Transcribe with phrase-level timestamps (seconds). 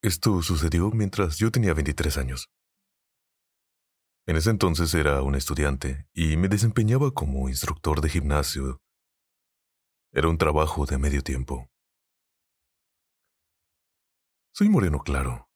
[0.00, 2.48] Esto sucedió mientras yo tenía 23 años.
[4.26, 8.80] En ese entonces era un estudiante y me desempeñaba como instructor de gimnasio.
[10.12, 11.68] Era un trabajo de medio tiempo.
[14.54, 15.48] Soy moreno claro,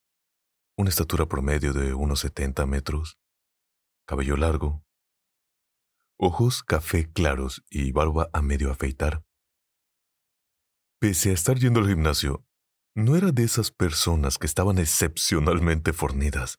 [0.76, 3.18] una estatura promedio de unos 70 metros,
[4.06, 4.84] cabello largo,
[6.16, 9.24] ojos café claros y barba a medio afeitar.
[10.98, 12.44] Pese a estar yendo al gimnasio,
[12.94, 16.58] no era de esas personas que estaban excepcionalmente fornidas,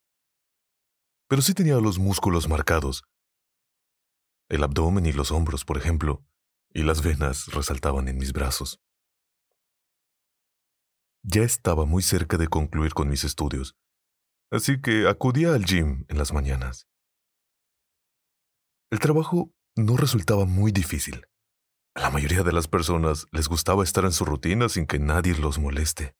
[1.28, 3.04] pero sí tenía los músculos marcados.
[4.50, 6.24] El abdomen y los hombros, por ejemplo,
[6.74, 8.82] y las venas resaltaban en mis brazos.
[11.24, 13.76] Ya estaba muy cerca de concluir con mis estudios,
[14.52, 16.88] así que acudía al gym en las mañanas.
[18.92, 21.26] El trabajo no resultaba muy difícil.
[21.96, 25.36] A la mayoría de las personas les gustaba estar en su rutina sin que nadie
[25.36, 26.16] los moleste.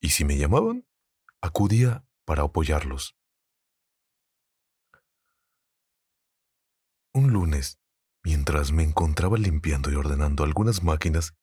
[0.00, 0.86] Y si me llamaban,
[1.40, 3.16] acudía para apoyarlos.
[7.14, 7.80] Un lunes,
[8.22, 11.34] mientras me encontraba limpiando y ordenando algunas máquinas,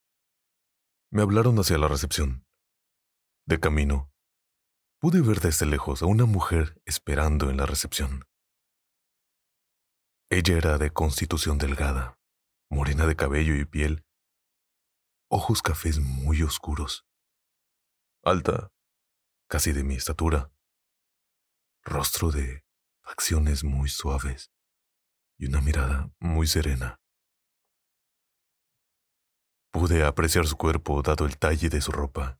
[1.12, 2.46] me hablaron hacia la recepción.
[3.48, 4.12] De camino,
[5.00, 8.26] pude ver desde lejos a una mujer esperando en la recepción.
[10.30, 12.20] Ella era de constitución delgada,
[12.70, 14.06] morena de cabello y piel,
[15.30, 17.06] ojos cafés muy oscuros,
[18.24, 18.72] alta,
[19.48, 20.52] casi de mi estatura,
[21.84, 22.66] rostro de
[23.02, 24.52] facciones muy suaves
[25.38, 27.02] y una mirada muy serena.
[29.72, 32.40] Pude apreciar su cuerpo dado el talle de su ropa.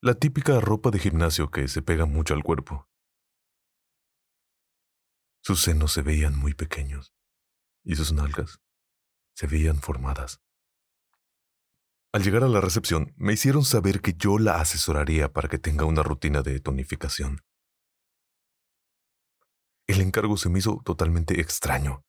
[0.00, 2.88] La típica ropa de gimnasio que se pega mucho al cuerpo.
[5.40, 7.12] Sus senos se veían muy pequeños
[7.82, 8.60] y sus nalgas
[9.34, 10.41] se veían formadas.
[12.14, 15.86] Al llegar a la recepción, me hicieron saber que yo la asesoraría para que tenga
[15.86, 17.40] una rutina de tonificación.
[19.86, 22.04] El encargo se me hizo totalmente extraño,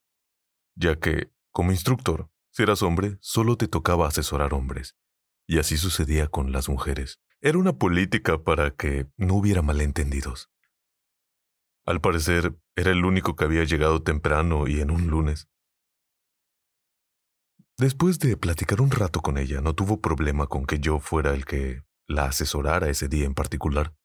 [0.75, 4.97] ya que, como instructor, si eras hombre, solo te tocaba asesorar hombres.
[5.47, 7.21] Y así sucedía con las mujeres.
[7.39, 10.49] Era una política para que no hubiera malentendidos.
[11.85, 15.47] Al parecer, era el único que había llegado temprano y en un lunes.
[17.77, 21.45] Después de platicar un rato con ella, no tuvo problema con que yo fuera el
[21.45, 23.95] que la asesorara ese día en particular.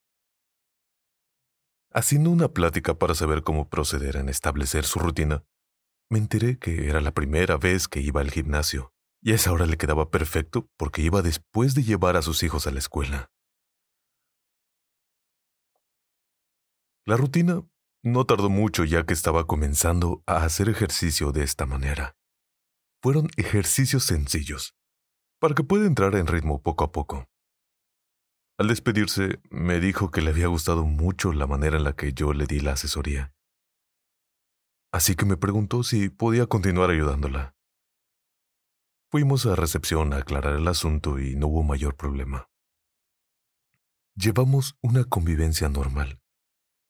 [1.91, 5.43] Haciendo una plática para saber cómo proceder en establecer su rutina,
[6.09, 8.91] me enteré que era la primera vez que iba al gimnasio,
[9.21, 12.65] y a esa hora le quedaba perfecto porque iba después de llevar a sus hijos
[12.65, 13.29] a la escuela.
[17.05, 17.63] La rutina
[18.03, 22.18] no tardó mucho ya que estaba comenzando a hacer ejercicio de esta manera.
[23.01, 24.75] Fueron ejercicios sencillos,
[25.39, 27.29] para que pueda entrar en ritmo poco a poco.
[28.57, 32.33] Al despedirse, me dijo que le había gustado mucho la manera en la que yo
[32.33, 33.33] le di la asesoría
[34.91, 37.55] así que me preguntó si podía continuar ayudándola.
[39.11, 42.49] Fuimos a recepción a aclarar el asunto y no hubo mayor problema.
[44.15, 46.19] Llevamos una convivencia normal.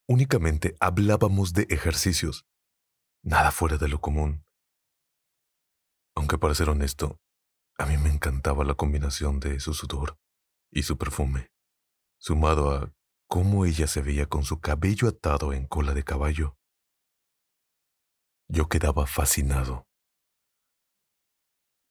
[0.08, 2.46] Únicamente hablábamos de ejercicios,
[3.24, 4.44] nada fuera de lo común.
[6.20, 7.18] Aunque para ser honesto,
[7.80, 10.20] a mí me encantaba la combinación de su sudor
[10.72, 11.50] y su perfume,
[12.20, 12.94] sumado a
[13.28, 16.60] cómo ella se veía con su cabello atado en cola de caballo
[18.50, 19.88] yo quedaba fascinado.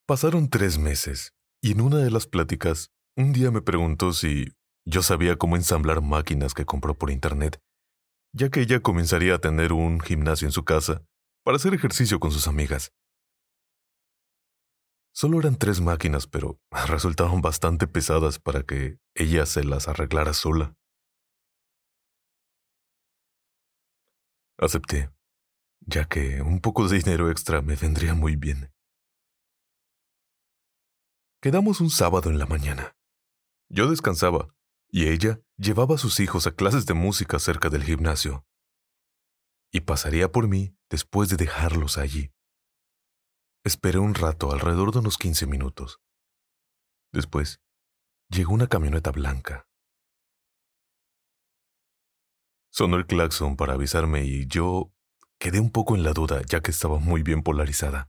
[0.06, 4.52] Pasaron tres meses, y en una de las pláticas, un día me preguntó si
[4.84, 7.60] yo sabía cómo ensamblar máquinas que compró por internet,
[8.32, 11.04] ya que ella comenzaría a tener un gimnasio en su casa
[11.44, 12.92] para hacer ejercicio con sus amigas.
[15.20, 20.76] Solo eran tres máquinas, pero resultaban bastante pesadas para que ella se las arreglara sola.
[24.58, 25.10] Acepté,
[25.80, 28.72] ya que un poco de dinero extra me vendría muy bien.
[31.42, 32.96] Quedamos un sábado en la mañana.
[33.68, 34.54] Yo descansaba
[34.88, 38.46] y ella llevaba a sus hijos a clases de música cerca del gimnasio.
[39.72, 42.32] Y pasaría por mí después de dejarlos allí.
[43.68, 46.00] Esperé un rato, alrededor de unos 15 minutos.
[47.12, 47.60] Después,
[48.30, 49.68] llegó una camioneta blanca.
[52.72, 54.90] Sonó el claxon para avisarme y yo
[55.38, 58.08] quedé un poco en la duda ya que estaba muy bien polarizada.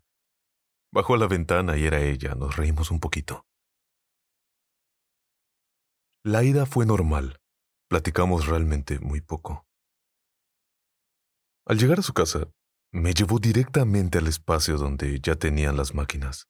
[0.94, 2.36] Bajó a la ventana y era ella.
[2.36, 3.46] Nos reímos un poquito.
[6.24, 7.42] La ida fue normal.
[7.90, 9.68] Platicamos realmente muy poco.
[11.66, 12.50] Al llegar a su casa,
[12.92, 16.48] me llevó directamente al espacio donde ya tenían las máquinas.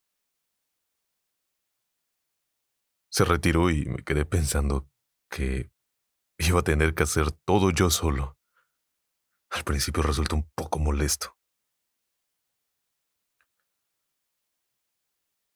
[3.11, 4.89] Se retiró y me quedé pensando
[5.29, 5.71] que
[6.37, 8.37] iba a tener que hacer todo yo solo.
[9.49, 11.35] Al principio resultó un poco molesto.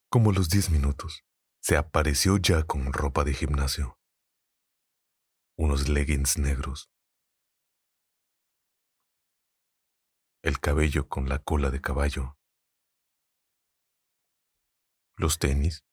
[0.09, 1.23] Como a los diez minutos,
[1.61, 3.97] se apareció ya con ropa de gimnasio.
[5.57, 6.92] Unos leggings negros.
[10.43, 12.37] El cabello con la cola de caballo.
[15.15, 15.85] Los tenis.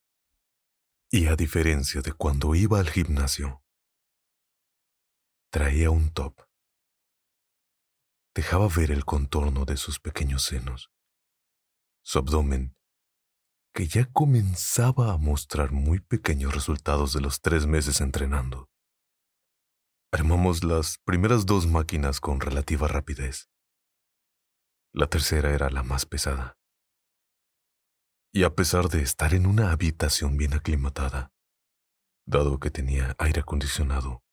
[1.08, 3.62] Y a diferencia de cuando iba al gimnasio,
[5.52, 6.34] traía un top.
[8.34, 10.90] Dejaba ver el contorno de sus pequeños senos,
[12.02, 12.76] su abdomen
[13.72, 18.68] que ya comenzaba a mostrar muy pequeños resultados de los tres meses entrenando.
[20.10, 23.48] Armamos las primeras dos máquinas con relativa rapidez.
[24.92, 26.58] La tercera era la más pesada.
[28.32, 31.32] Y a pesar de estar en una habitación bien aclimatada,
[32.26, 34.24] dado que tenía aire acondicionado,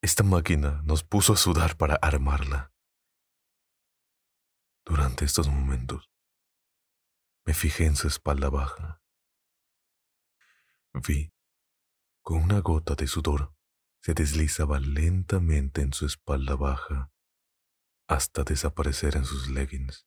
[0.00, 2.72] esta máquina nos puso a sudar para armarla.
[4.86, 6.10] Durante estos momentos,
[7.44, 9.02] me fijé en su espalda baja.
[10.94, 11.30] Vi,
[12.22, 13.54] con una gota de sudor,
[14.00, 17.12] se deslizaba lentamente en su espalda baja
[18.12, 20.06] hasta desaparecer en sus leggings.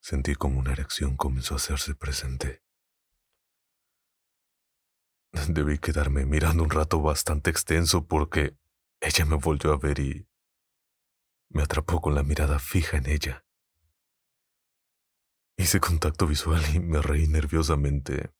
[0.00, 2.62] Sentí como una erección comenzó a hacerse presente.
[5.48, 8.56] Debí quedarme mirando un rato bastante extenso porque
[9.00, 10.28] ella me volvió a ver y
[11.48, 13.44] me atrapó con la mirada fija en ella.
[15.56, 18.32] Hice contacto visual y me reí nerviosamente.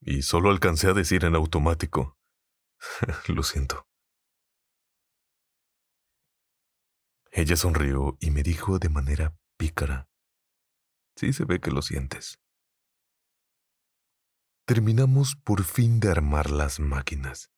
[0.00, 2.18] Y solo alcancé a decir en automático.
[3.28, 3.86] lo siento.
[7.36, 10.08] Ella sonrió y me dijo de manera pícara.
[11.16, 12.38] Sí se ve que lo sientes.
[14.66, 17.50] Terminamos por fin de armar las máquinas.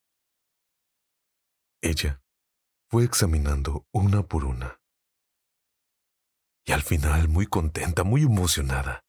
[1.83, 2.23] Ella
[2.91, 4.81] fue examinando una por una
[6.67, 9.05] y al final, muy contenta, muy emocionada,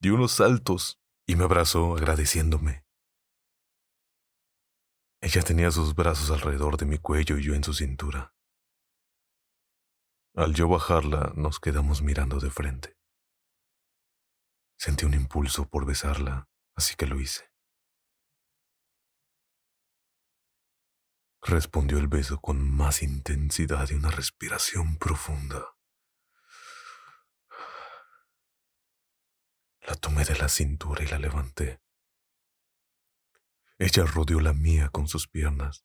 [0.00, 2.84] dio unos saltos y me abrazó agradeciéndome.
[5.20, 8.33] Ella tenía sus brazos alrededor de mi cuello y yo en su cintura.
[10.36, 12.98] Al yo bajarla, nos quedamos mirando de frente.
[14.76, 17.52] Sentí un impulso por besarla, así que lo hice.
[21.40, 25.76] Respondió el beso con más intensidad y una respiración profunda.
[29.82, 31.80] La tomé de la cintura y la levanté.
[33.78, 35.84] Ella rodeó la mía con sus piernas.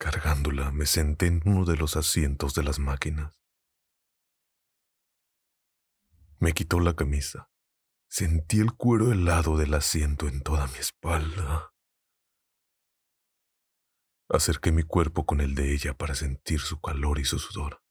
[0.00, 3.38] Cargándola, me senté en uno de los asientos de las máquinas.
[6.38, 7.50] Me quitó la camisa.
[8.08, 11.74] Sentí el cuero helado del asiento en toda mi espalda.
[14.30, 17.82] Acerqué mi cuerpo con el de ella para sentir su calor y su sudor.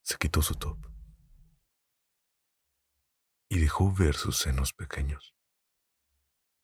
[0.00, 0.78] Se quitó su top
[3.50, 5.34] y dejó ver sus senos pequeños,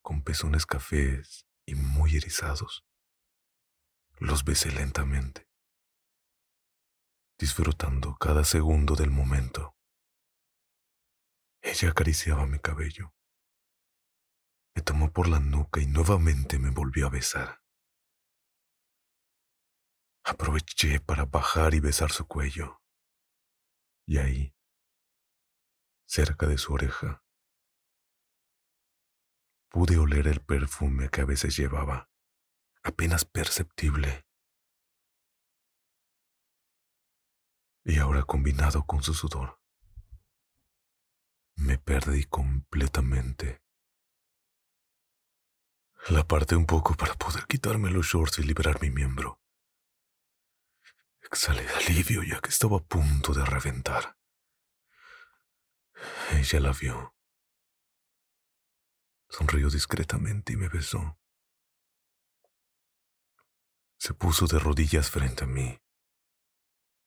[0.01, 2.83] con pezones cafés y muy erizados.
[4.19, 5.47] Los besé lentamente,
[7.37, 9.75] disfrutando cada segundo del momento.
[11.61, 13.13] Ella acariciaba mi cabello,
[14.75, 17.61] me tomó por la nuca y nuevamente me volvió a besar.
[20.23, 22.81] Aproveché para bajar y besar su cuello.
[24.05, 24.55] Y ahí,
[26.05, 27.23] cerca de su oreja,
[29.77, 32.09] pude oler el perfume que a veces llevaba,
[32.81, 34.25] apenas perceptible.
[37.83, 39.61] Y ahora combinado con su sudor,
[41.57, 43.61] me perdí completamente.
[46.09, 49.39] La aparté un poco para poder quitarme los shorts y liberar mi miembro.
[51.21, 54.17] Exhalé de alivio ya que estaba a punto de reventar.
[56.31, 57.16] Ella la vio.
[59.37, 61.19] Sonrió discretamente y me besó.
[63.99, 65.79] Se puso de rodillas frente a mí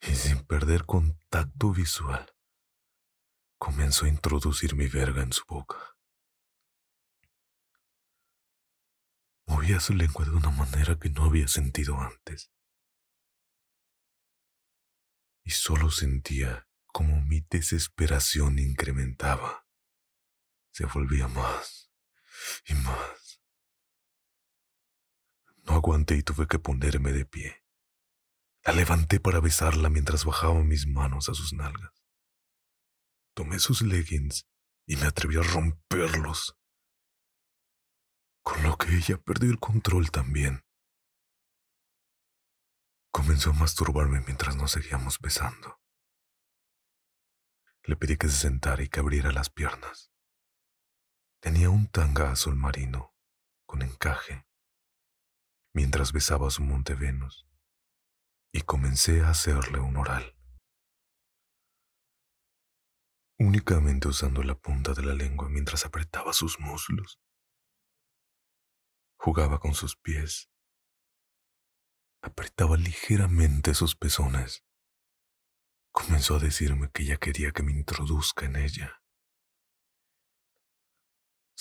[0.01, 2.33] y sin perder contacto visual,
[3.59, 5.97] comenzó a introducir mi verga en su boca.
[9.47, 12.53] Movía su lengua de una manera que no había sentido antes.
[15.43, 19.67] Y solo sentía como mi desesperación incrementaba.
[20.71, 21.90] Se volvía más
[22.67, 23.43] y más.
[25.65, 27.65] No aguanté y tuve que ponerme de pie.
[28.65, 31.93] La levanté para besarla mientras bajaba mis manos a sus nalgas.
[33.35, 34.47] Tomé sus leggings
[34.87, 36.59] y me atreví a romperlos,
[38.43, 40.67] con lo que ella perdió el control también.
[43.13, 45.81] Comenzó a masturbarme mientras nos seguíamos besando.
[47.85, 50.10] Le pedí que se sentara y que abriera las piernas.
[51.43, 53.15] Tenía un tanga azul marino,
[53.67, 54.47] con encaje,
[55.75, 57.47] mientras besaba su monte Venus,
[58.53, 60.37] y comencé a hacerle un oral.
[63.39, 67.19] Únicamente usando la punta de la lengua mientras apretaba sus muslos.
[69.17, 70.51] Jugaba con sus pies.
[72.21, 74.63] Apretaba ligeramente sus pezones.
[75.91, 79.00] Comenzó a decirme que ya quería que me introduzca en ella.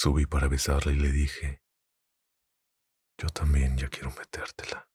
[0.01, 1.62] Subí para besarla y le dije,
[3.18, 4.89] yo también ya quiero metértela.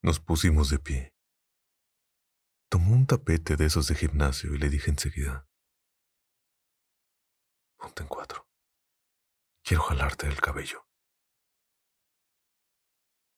[0.00, 1.12] Nos pusimos de pie.
[2.70, 5.48] Tomó un tapete de esos de gimnasio y le dije enseguida,
[7.76, 8.48] ponte en cuatro.
[9.64, 10.86] Quiero jalarte el cabello.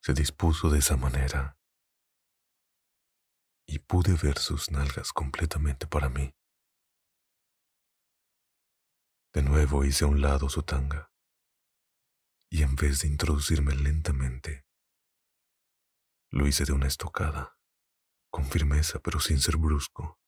[0.03, 1.57] Se dispuso de esa manera
[3.65, 6.31] y pude ver sus nalgas completamente para mí.
[9.33, 11.11] De nuevo hice a un lado su tanga,
[12.51, 14.67] y en vez de introducirme lentamente,
[16.29, 17.57] lo hice de una estocada,
[18.29, 20.19] con firmeza pero sin ser brusco.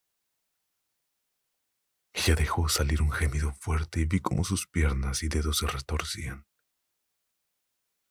[2.14, 6.48] Ella dejó salir un gemido fuerte y vi cómo sus piernas y dedos se retorcían.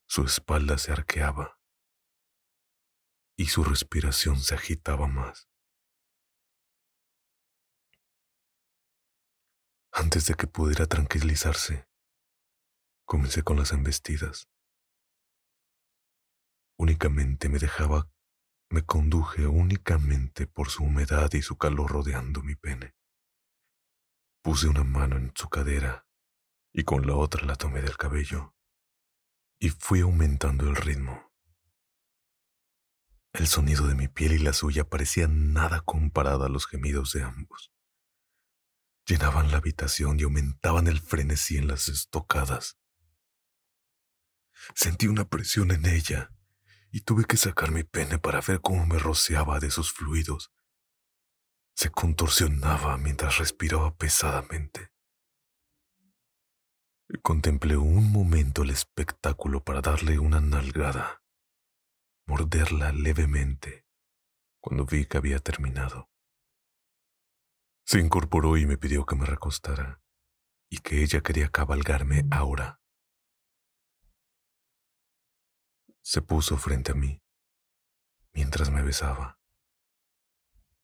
[0.06, 1.58] Su espalda se arqueaba
[3.36, 5.48] y su respiración se agitaba más.
[9.96, 11.86] Antes de que pudiera tranquilizarse,
[13.04, 14.48] comencé con las embestidas.
[16.76, 18.10] Únicamente me dejaba,
[18.70, 22.96] me conduje únicamente por su humedad y su calor rodeando mi pene.
[24.42, 26.08] Puse una mano en su cadera
[26.72, 28.56] y con la otra la tomé del cabello
[29.60, 31.32] y fui aumentando el ritmo.
[33.32, 37.22] El sonido de mi piel y la suya parecían nada comparada a los gemidos de
[37.22, 37.73] ambos
[39.06, 42.78] llenaban la habitación y aumentaban el frenesí en las estocadas.
[44.74, 46.30] Sentí una presión en ella
[46.90, 50.52] y tuve que sacar mi pene para ver cómo me rociaba de sus fluidos.
[51.74, 54.92] Se contorsionaba mientras respiraba pesadamente.
[57.22, 61.22] Contemplé un momento el espectáculo para darle una nalgada,
[62.26, 63.84] morderla levemente,
[64.60, 66.13] cuando vi que había terminado.
[67.84, 70.02] Se incorporó y me pidió que me recostara,
[70.70, 72.80] y que ella quería cabalgarme ahora.
[76.00, 77.22] Se puso frente a mí,
[78.32, 79.38] mientras me besaba.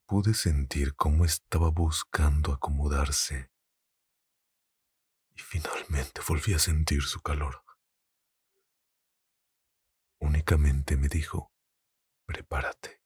[0.05, 3.51] Pude sentir cómo estaba buscando acomodarse,
[5.35, 7.65] y finalmente volví a sentir su calor.
[10.19, 11.51] Únicamente me dijo,
[12.27, 13.00] prepárate.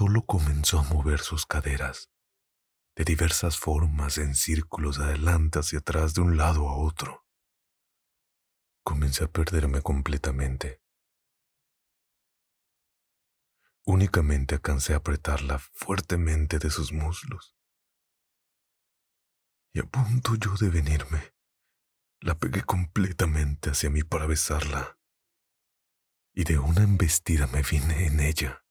[0.00, 2.10] Solo comenzó a mover sus caderas,
[2.96, 7.26] de diversas formas en círculos de adelante hacia atrás de un lado a otro.
[8.82, 10.80] Comencé a perderme completamente.
[13.84, 17.54] Únicamente alcancé a apretarla fuertemente de sus muslos.
[19.74, 21.34] Y a punto yo de venirme,
[22.20, 24.98] la pegué completamente hacia mí para besarla.
[26.32, 28.64] Y de una embestida me vine en ella.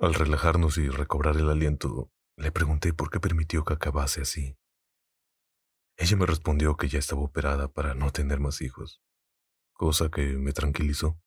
[0.00, 4.56] Al relajarnos y recobrar el aliento, le pregunté por qué permitió que acabase así.
[5.96, 9.02] Ella me respondió que ya estaba operada para no tener más hijos,
[9.72, 11.20] cosa que me tranquilizó.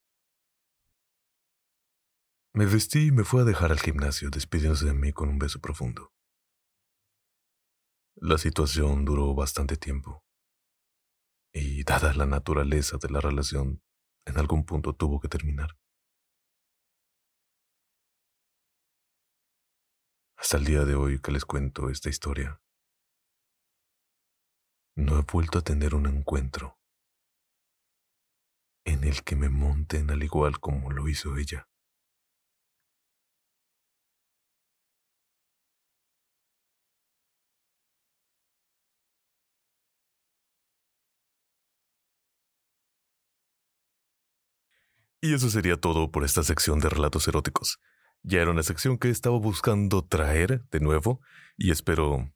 [2.53, 5.59] Me vestí y me fue a dejar al gimnasio, despidiéndose de mí con un beso
[5.59, 6.13] profundo.
[8.15, 10.23] La situación duró bastante tiempo,
[11.53, 13.83] y dada la naturaleza de la relación,
[14.25, 15.80] en algún punto tuvo que terminar.
[20.41, 22.59] Hasta el día de hoy que les cuento esta historia,
[24.95, 26.77] no he vuelto a tener un encuentro
[28.85, 31.67] en el que me monten al igual como lo hizo ella.
[45.19, 47.79] Y eso sería todo por esta sección de relatos eróticos.
[48.23, 51.21] Ya era una sección que estaba buscando traer de nuevo
[51.57, 52.31] y espero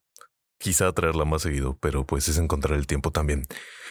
[0.57, 3.45] quizá traerla más seguido, pero pues es encontrar el tiempo también.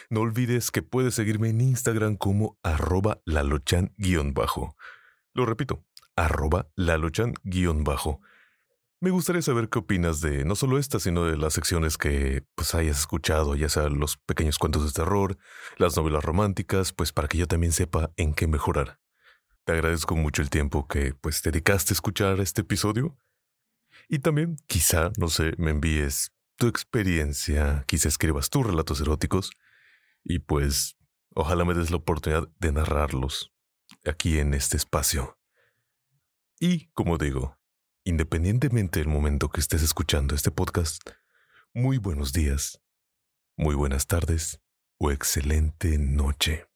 [0.09, 4.75] No olvides que puedes seguirme en Instagram como arroba lalochan-bajo.
[5.33, 5.85] Lo repito,
[6.15, 8.19] arroba lalochan-bajo.
[9.01, 12.73] Me gustaría saber qué opinas de no solo esta, sino de las secciones que pues
[12.75, 15.37] hayas escuchado, ya sea los pequeños cuentos de terror,
[15.77, 18.99] las novelas románticas, pues para que yo también sepa en qué mejorar.
[19.65, 23.17] Te agradezco mucho el tiempo que pues dedicaste a escuchar este episodio.
[24.07, 29.49] Y también, quizá, no sé, me envíes tu experiencia, quizá escribas tus relatos eróticos
[30.23, 30.97] y pues
[31.33, 33.53] ojalá me des la oportunidad de narrarlos
[34.05, 35.39] aquí en este espacio.
[36.59, 37.57] Y, como digo,
[38.03, 41.01] independientemente del momento que estés escuchando este podcast,
[41.73, 42.83] muy buenos días,
[43.57, 44.61] muy buenas tardes
[44.99, 46.67] o excelente noche.